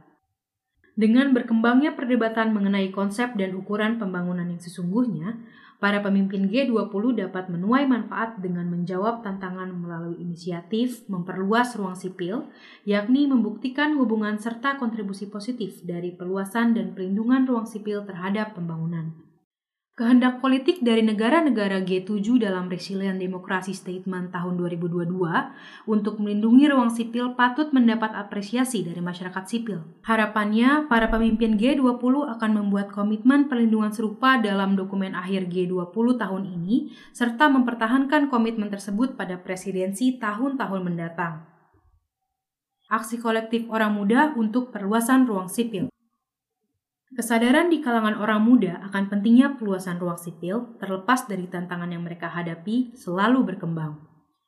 [0.99, 5.39] Dengan berkembangnya perdebatan mengenai konsep dan ukuran pembangunan yang sesungguhnya,
[5.79, 12.51] Para pemimpin G20 dapat menuai manfaat dengan menjawab tantangan melalui inisiatif memperluas ruang sipil,
[12.83, 19.28] yakni membuktikan hubungan serta kontribusi positif dari perluasan dan pelindungan ruang sipil terhadap pembangunan.
[19.99, 25.11] Kehendak politik dari negara-negara G7 dalam Resilient Demokrasi Statement tahun 2022
[25.91, 29.83] untuk melindungi ruang sipil patut mendapat apresiasi dari masyarakat sipil.
[30.07, 36.95] Harapannya, para pemimpin G20 akan membuat komitmen perlindungan serupa dalam dokumen akhir G20 tahun ini,
[37.11, 41.43] serta mempertahankan komitmen tersebut pada presidensi tahun-tahun mendatang.
[42.87, 45.91] Aksi kolektif orang muda untuk perluasan ruang sipil.
[47.09, 52.29] Kesadaran di kalangan orang muda akan pentingnya peluasan ruang sipil, terlepas dari tantangan yang mereka
[52.29, 53.97] hadapi, selalu berkembang.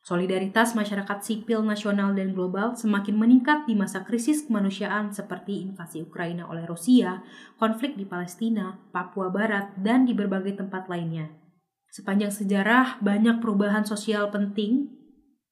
[0.05, 6.45] Solidaritas masyarakat sipil nasional dan global semakin meningkat di masa krisis kemanusiaan seperti invasi Ukraina
[6.49, 7.25] oleh Rusia,
[7.57, 11.33] konflik di Palestina, Papua Barat, dan di berbagai tempat lainnya.
[11.89, 14.89] Sepanjang sejarah, banyak perubahan sosial penting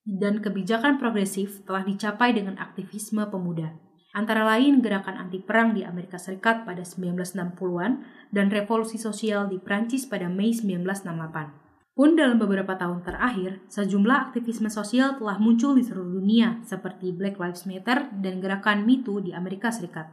[0.06, 3.89] dan kebijakan progresif telah dicapai dengan aktivisme pemuda
[4.20, 8.04] antara lain gerakan anti perang di Amerika Serikat pada 1960-an
[8.36, 11.96] dan revolusi sosial di Prancis pada Mei 1968.
[11.96, 17.36] Pun dalam beberapa tahun terakhir, sejumlah aktivisme sosial telah muncul di seluruh dunia seperti Black
[17.40, 20.08] Lives Matter dan gerakan Me Too di Amerika Serikat.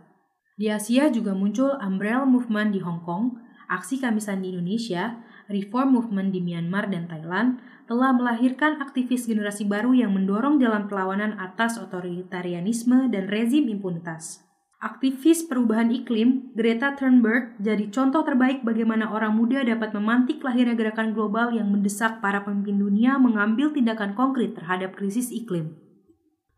[0.59, 3.39] Di Asia juga muncul Umbrella Movement di Hong Kong,
[3.69, 9.95] aksi kamisan di Indonesia, Reform Movement di Myanmar dan Thailand, telah melahirkan aktivis generasi baru
[9.95, 14.47] yang mendorong jalan perlawanan atas otoritarianisme dan rezim impunitas.
[14.77, 21.17] Aktivis perubahan iklim, Greta Thunberg, jadi contoh terbaik bagaimana orang muda dapat memantik lahirnya gerakan
[21.17, 25.81] global yang mendesak para pemimpin dunia mengambil tindakan konkret terhadap krisis iklim.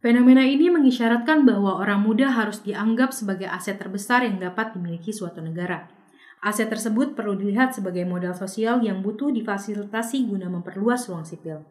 [0.02, 5.38] Fenomena ini mengisyaratkan bahwa orang muda harus dianggap sebagai aset terbesar yang dapat dimiliki suatu
[5.38, 5.97] negara.
[6.38, 11.66] Aset tersebut perlu dilihat sebagai modal sosial yang butuh difasilitasi guna memperluas ruang sipil.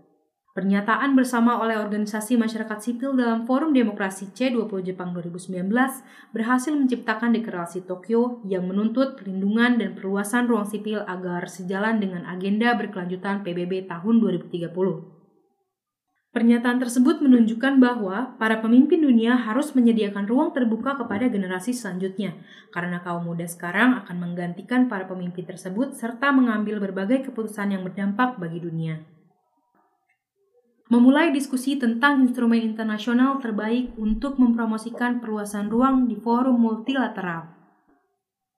[0.58, 5.70] Pernyataan bersama oleh organisasi masyarakat sipil dalam Forum Demokrasi C20 Jepang 2019
[6.34, 12.74] berhasil menciptakan deklarasi Tokyo yang menuntut perlindungan dan perluasan ruang sipil agar sejalan dengan agenda
[12.74, 15.17] berkelanjutan PBB tahun 2030.
[16.38, 22.38] Pernyataan tersebut menunjukkan bahwa para pemimpin dunia harus menyediakan ruang terbuka kepada generasi selanjutnya,
[22.70, 28.38] karena kaum muda sekarang akan menggantikan para pemimpin tersebut serta mengambil berbagai keputusan yang berdampak
[28.38, 29.02] bagi dunia.
[30.94, 37.57] Memulai diskusi tentang instrumen internasional terbaik untuk mempromosikan perluasan ruang di forum multilateral.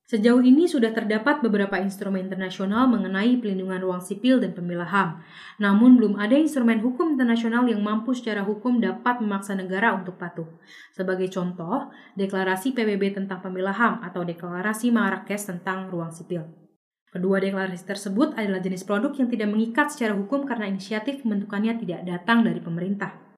[0.09, 5.21] Sejauh ini sudah terdapat beberapa instrumen internasional mengenai pelindungan ruang sipil dan pembela HAM.
[5.61, 10.49] Namun belum ada instrumen hukum internasional yang mampu secara hukum dapat memaksa negara untuk patuh.
[10.97, 16.41] Sebagai contoh, Deklarasi PBB tentang pembela HAM atau Deklarasi Marrakesh tentang ruang sipil.
[17.13, 22.01] Kedua deklarasi tersebut adalah jenis produk yang tidak mengikat secara hukum karena inisiatif pembentukannya tidak
[22.09, 23.28] datang dari pemerintah.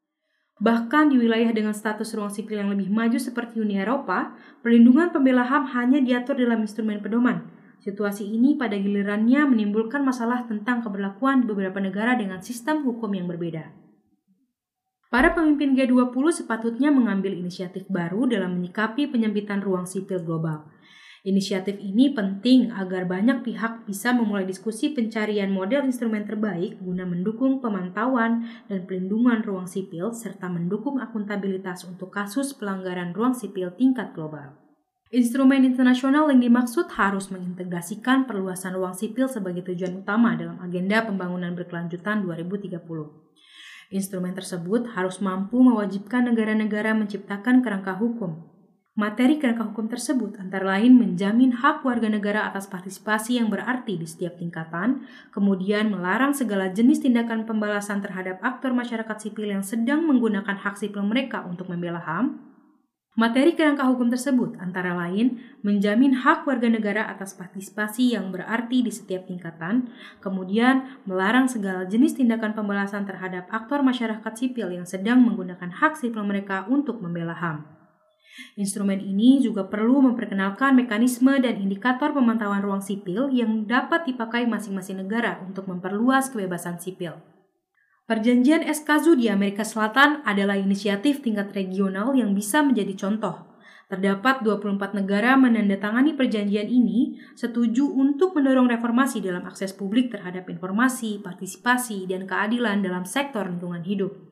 [0.61, 5.41] Bahkan di wilayah dengan status ruang sipil yang lebih maju seperti Uni Eropa, perlindungan pembela
[5.41, 7.49] HAM hanya diatur dalam instrumen pedoman.
[7.81, 13.25] Situasi ini pada gilirannya menimbulkan masalah tentang keberlakuan di beberapa negara dengan sistem hukum yang
[13.25, 13.73] berbeda.
[15.09, 20.69] Para pemimpin G20 sepatutnya mengambil inisiatif baru dalam menyikapi penyempitan ruang sipil global.
[21.21, 27.61] Inisiatif ini penting agar banyak pihak bisa memulai diskusi pencarian model instrumen terbaik guna mendukung
[27.61, 34.57] pemantauan dan pelindungan ruang sipil serta mendukung akuntabilitas untuk kasus pelanggaran ruang sipil tingkat global.
[35.13, 41.53] Instrumen internasional yang dimaksud harus mengintegrasikan perluasan ruang sipil sebagai tujuan utama dalam agenda pembangunan
[41.53, 42.81] berkelanjutan 2030.
[43.93, 48.50] Instrumen tersebut harus mampu mewajibkan negara-negara menciptakan kerangka hukum,
[48.91, 54.03] Materi kerangka hukum tersebut antara lain menjamin hak warga negara atas partisipasi yang berarti di
[54.03, 60.59] setiap tingkatan, kemudian melarang segala jenis tindakan pembalasan terhadap aktor masyarakat sipil yang sedang menggunakan
[60.59, 62.51] hak sipil mereka untuk membela HAM,
[63.11, 68.91] Materi kerangka hukum tersebut antara lain menjamin hak warga negara atas partisipasi yang berarti di
[68.91, 69.91] setiap tingkatan,
[70.23, 76.23] kemudian melarang segala jenis tindakan pembalasan terhadap aktor masyarakat sipil yang sedang menggunakan hak sipil
[76.23, 77.80] mereka untuk membela HAM.
[78.55, 85.03] Instrumen ini juga perlu memperkenalkan mekanisme dan indikator pemantauan ruang sipil yang dapat dipakai masing-masing
[85.03, 87.19] negara untuk memperluas kebebasan sipil.
[88.11, 93.51] Perjanjian Eskazu di Amerika Selatan adalah inisiatif tingkat regional yang bisa menjadi contoh.
[93.91, 101.19] Terdapat 24 negara menandatangani perjanjian ini setuju untuk mendorong reformasi dalam akses publik terhadap informasi,
[101.19, 104.30] partisipasi, dan keadilan dalam sektor lingkungan hidup.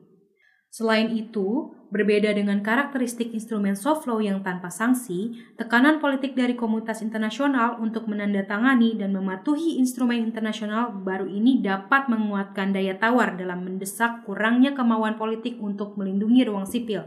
[0.70, 7.02] Selain itu, berbeda dengan karakteristik instrumen soft law yang tanpa sanksi, tekanan politik dari komunitas
[7.02, 14.22] internasional untuk menandatangani dan mematuhi instrumen internasional baru ini dapat menguatkan daya tawar dalam mendesak
[14.22, 17.02] kurangnya kemauan politik untuk melindungi ruang sipil.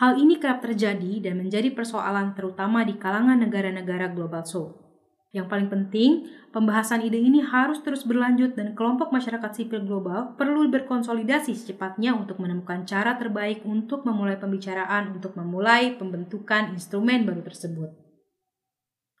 [0.00, 4.89] Hal ini kerap terjadi dan menjadi persoalan terutama di kalangan negara-negara global south.
[5.30, 10.66] Yang paling penting, pembahasan ide ini harus terus berlanjut dan kelompok masyarakat sipil global perlu
[10.66, 17.94] berkonsolidasi secepatnya untuk menemukan cara terbaik untuk memulai pembicaraan untuk memulai pembentukan instrumen baru tersebut.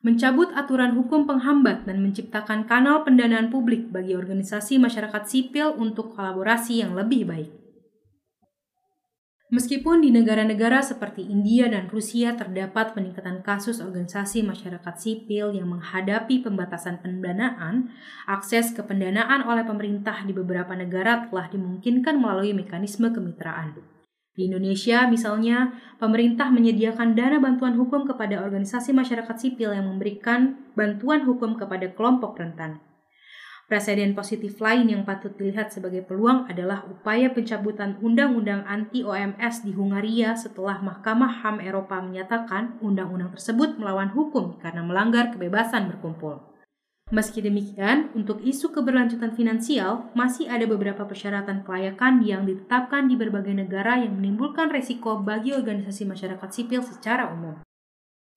[0.02, 6.82] Mencabut aturan hukum penghambat dan menciptakan kanal pendanaan publik bagi organisasi masyarakat sipil untuk kolaborasi
[6.82, 7.59] yang lebih baik.
[9.50, 16.46] Meskipun di negara-negara seperti India dan Rusia terdapat peningkatan kasus organisasi masyarakat sipil yang menghadapi
[16.46, 17.90] pembatasan pendanaan,
[18.30, 23.74] akses ke pendanaan oleh pemerintah di beberapa negara telah dimungkinkan melalui mekanisme kemitraan.
[24.38, 31.26] Di Indonesia, misalnya, pemerintah menyediakan dana bantuan hukum kepada organisasi masyarakat sipil yang memberikan bantuan
[31.26, 32.78] hukum kepada kelompok rentan.
[33.70, 40.34] Presiden positif lain yang patut dilihat sebagai peluang adalah upaya pencabutan undang-undang anti-OMS di Hungaria
[40.34, 46.42] setelah Mahkamah HAM Eropa menyatakan undang-undang tersebut melawan hukum karena melanggar kebebasan berkumpul.
[47.14, 53.54] Meski demikian, untuk isu keberlanjutan finansial, masih ada beberapa persyaratan kelayakan yang ditetapkan di berbagai
[53.54, 57.62] negara yang menimbulkan resiko bagi organisasi masyarakat sipil secara umum.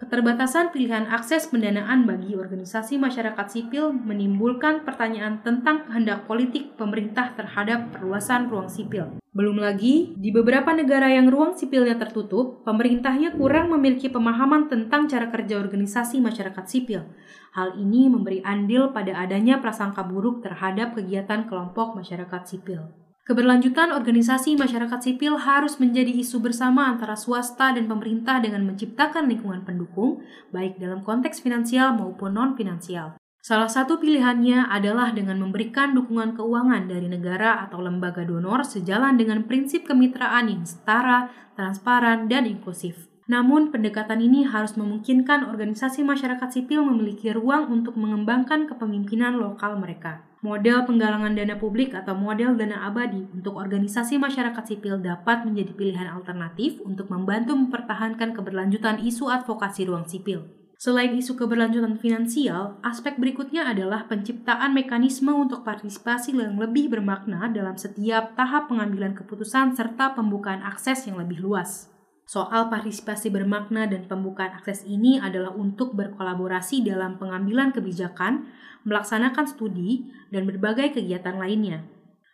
[0.03, 7.87] Keterbatasan pilihan akses pendanaan bagi organisasi masyarakat sipil menimbulkan pertanyaan tentang kehendak politik pemerintah terhadap
[7.95, 9.15] perluasan ruang sipil.
[9.31, 15.31] Belum lagi, di beberapa negara yang ruang sipilnya tertutup, pemerintahnya kurang memiliki pemahaman tentang cara
[15.31, 17.07] kerja organisasi masyarakat sipil.
[17.55, 22.91] Hal ini memberi andil pada adanya prasangka buruk terhadap kegiatan kelompok masyarakat sipil.
[23.23, 29.63] Keberlanjutan organisasi masyarakat sipil harus menjadi isu bersama antara swasta dan pemerintah dengan menciptakan lingkungan
[29.63, 33.15] pendukung, baik dalam konteks finansial maupun non-finansial.
[33.39, 39.47] Salah satu pilihannya adalah dengan memberikan dukungan keuangan dari negara atau lembaga donor sejalan dengan
[39.47, 43.12] prinsip kemitraan yang setara, transparan, dan inklusif.
[43.23, 50.27] Namun, pendekatan ini harus memungkinkan organisasi masyarakat sipil memiliki ruang untuk mengembangkan kepemimpinan lokal mereka.
[50.43, 56.11] Model penggalangan dana publik atau model dana abadi untuk organisasi masyarakat sipil dapat menjadi pilihan
[56.11, 60.43] alternatif untuk membantu mempertahankan keberlanjutan isu advokasi ruang sipil.
[60.75, 67.79] Selain isu keberlanjutan finansial, aspek berikutnya adalah penciptaan mekanisme untuk partisipasi yang lebih bermakna dalam
[67.79, 71.92] setiap tahap pengambilan keputusan serta pembukaan akses yang lebih luas.
[72.33, 78.49] Soal partisipasi bermakna dan pembukaan akses ini adalah untuk berkolaborasi dalam pengambilan kebijakan,
[78.89, 81.85] melaksanakan studi, dan berbagai kegiatan lainnya.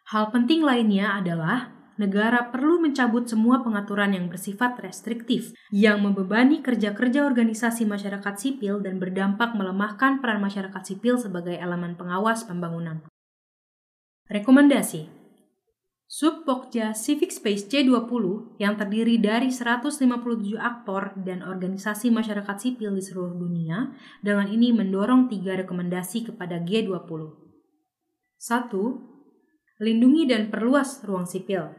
[0.07, 7.27] Hal penting lainnya adalah negara perlu mencabut semua pengaturan yang bersifat restriktif, yang membebani kerja-kerja
[7.27, 13.03] organisasi masyarakat sipil dan berdampak melemahkan peran masyarakat sipil sebagai elemen pengawas pembangunan.
[14.31, 15.18] Rekomendasi
[16.09, 20.09] Subpokja Civic Space C20 yang terdiri dari 157
[20.57, 23.93] aktor dan organisasi masyarakat sipil di seluruh dunia
[24.25, 27.05] dengan ini mendorong tiga rekomendasi kepada G20.
[28.41, 28.41] 1.
[29.85, 31.77] Lindungi dan perluas ruang sipil.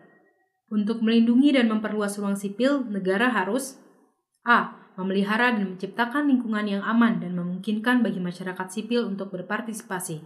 [0.70, 3.82] Untuk melindungi dan memperluas ruang sipil, negara harus
[4.46, 4.78] A.
[4.94, 10.22] Memelihara dan menciptakan lingkungan yang aman dan memungkinkan bagi masyarakat sipil untuk berpartisipasi.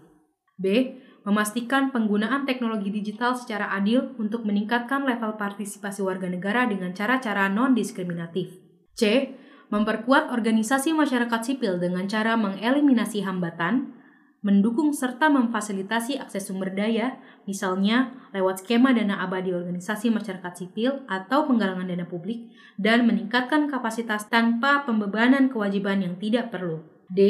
[0.61, 7.49] B memastikan penggunaan teknologi digital secara adil untuk meningkatkan level partisipasi warga negara dengan cara-cara
[7.49, 8.61] non-diskriminatif.
[8.95, 9.33] C.
[9.73, 14.05] Memperkuat organisasi masyarakat sipil dengan cara mengeliminasi hambatan.
[14.45, 17.17] mendukung serta memfasilitasi akses sumber daya,
[17.49, 24.29] misalnya lewat skema dana abadi organisasi masyarakat sipil atau penggalangan dana publik, dan meningkatkan kapasitas
[24.29, 26.85] tanpa pembebanan kewajiban yang tidak perlu.
[27.09, 27.21] D.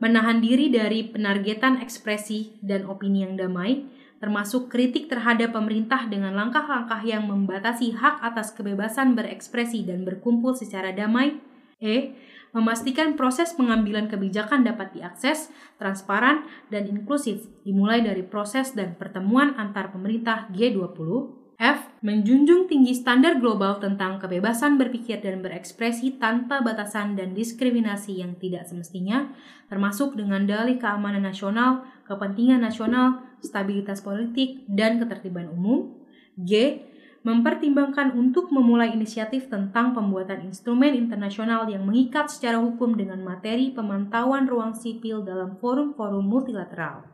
[0.00, 3.84] Menahan diri dari penargetan ekspresi dan opini yang damai,
[4.16, 10.96] termasuk kritik terhadap pemerintah dengan langkah-langkah yang membatasi hak atas kebebasan berekspresi dan berkumpul secara
[10.96, 11.36] damai.
[11.80, 12.16] E
[12.52, 15.48] memastikan proses pengambilan kebijakan dapat diakses,
[15.78, 21.39] transparan, dan inklusif, dimulai dari proses dan pertemuan antar pemerintah G20.
[21.60, 21.92] F.
[22.00, 28.64] Menjunjung tinggi standar global tentang kebebasan berpikir dan berekspresi tanpa batasan dan diskriminasi yang tidak
[28.64, 29.28] semestinya,
[29.68, 36.00] termasuk dengan dalih keamanan nasional, kepentingan nasional, stabilitas politik, dan ketertiban umum.
[36.40, 36.80] G
[37.20, 44.48] mempertimbangkan untuk memulai inisiatif tentang pembuatan instrumen internasional yang mengikat secara hukum dengan materi pemantauan
[44.48, 47.04] ruang sipil dalam forum-forum multilateral.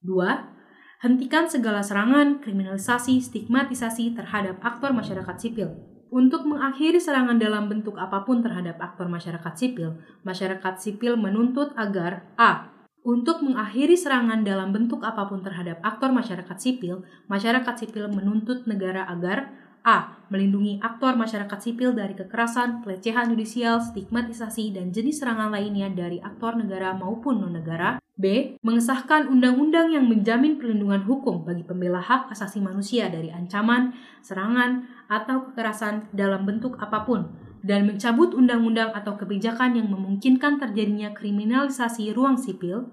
[0.00, 0.61] 2.
[1.02, 5.74] Hentikan segala serangan, kriminalisasi, stigmatisasi terhadap aktor masyarakat sipil.
[6.14, 12.30] Untuk mengakhiri serangan dalam bentuk apa pun terhadap aktor masyarakat sipil, masyarakat sipil menuntut agar
[12.38, 12.70] a
[13.02, 19.02] untuk mengakhiri serangan dalam bentuk apa pun terhadap aktor masyarakat sipil, masyarakat sipil menuntut negara
[19.10, 19.50] agar
[19.82, 20.22] A.
[20.30, 26.54] Melindungi aktor masyarakat sipil dari kekerasan, pelecehan judisial, stigmatisasi, dan jenis serangan lainnya dari aktor
[26.54, 27.98] negara maupun non-negara.
[28.14, 28.56] B.
[28.62, 35.50] Mengesahkan undang-undang yang menjamin perlindungan hukum bagi pembela hak asasi manusia dari ancaman, serangan, atau
[35.50, 37.34] kekerasan dalam bentuk apa pun,
[37.66, 42.88] dan mencabut undang-undang atau kebijakan yang memungkinkan terjadinya kriminalisasi ruang sipil.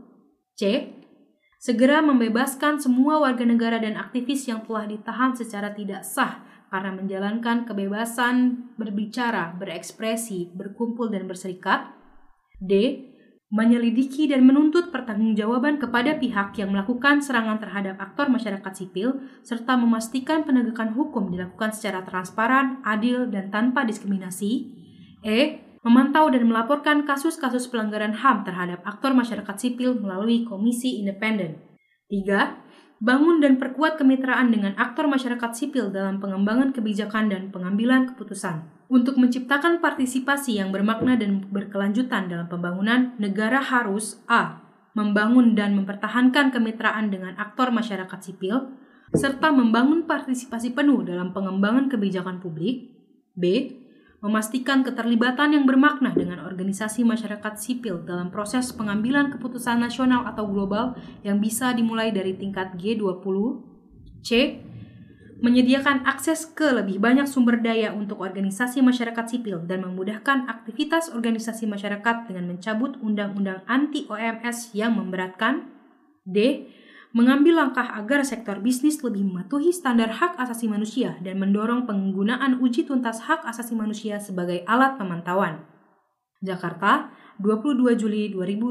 [0.58, 0.92] C.
[1.60, 7.66] Segera membebaskan semua warga negara dan aktivis yang telah ditahan secara tidak sah karena menjalankan
[7.66, 11.94] kebebasan berbicara, berekspresi, berkumpul, dan berserikat.
[12.62, 13.06] D.
[13.50, 20.46] Menyelidiki dan menuntut pertanggungjawaban kepada pihak yang melakukan serangan terhadap aktor masyarakat sipil, serta memastikan
[20.46, 24.70] penegakan hukum dilakukan secara transparan, adil, dan tanpa diskriminasi.
[25.26, 25.66] E.
[25.82, 31.58] Memantau dan melaporkan kasus-kasus pelanggaran HAM terhadap aktor masyarakat sipil melalui komisi independen.
[32.12, 32.69] 3.
[33.00, 38.68] Bangun dan perkuat kemitraan dengan aktor masyarakat sipil dalam pengembangan kebijakan dan pengambilan keputusan.
[38.92, 44.60] Untuk menciptakan partisipasi yang bermakna dan berkelanjutan dalam pembangunan, negara harus A.
[45.00, 48.76] Membangun dan mempertahankan kemitraan dengan aktor masyarakat sipil,
[49.16, 52.92] serta membangun partisipasi penuh dalam pengembangan kebijakan publik.
[53.32, 53.79] B.
[54.20, 61.00] Memastikan keterlibatan yang bermakna dengan organisasi masyarakat sipil dalam proses pengambilan keputusan nasional atau global
[61.24, 63.64] yang bisa dimulai dari tingkat G20.
[64.20, 64.60] C
[65.40, 71.64] menyediakan akses ke lebih banyak sumber daya untuk organisasi masyarakat sipil dan memudahkan aktivitas organisasi
[71.64, 75.72] masyarakat dengan mencabut undang-undang anti-OMS yang memberatkan.
[76.28, 76.68] D.
[77.10, 82.86] Mengambil langkah agar sektor bisnis lebih mematuhi standar hak asasi manusia dan mendorong penggunaan uji
[82.86, 85.66] tuntas hak asasi manusia sebagai alat pemantauan.
[86.38, 87.10] Jakarta,
[87.42, 88.62] 22 Juli 2020